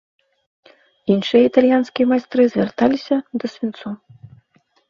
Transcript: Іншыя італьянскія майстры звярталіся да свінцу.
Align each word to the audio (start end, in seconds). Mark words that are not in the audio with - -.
Іншыя 1.15 1.43
італьянскія 1.49 2.05
майстры 2.13 2.41
звярталіся 2.55 3.15
да 3.45 3.51
свінцу. 3.53 3.87